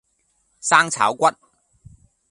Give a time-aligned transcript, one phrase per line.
[0.59, 1.27] 生炒骨